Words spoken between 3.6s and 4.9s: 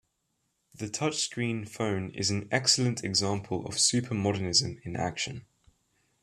of supermodernism